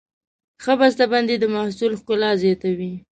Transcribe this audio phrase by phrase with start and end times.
[0.63, 2.93] ښه بسته بندي د محصول ښکلا زیاتوي.